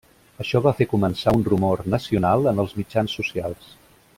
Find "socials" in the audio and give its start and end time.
3.21-3.73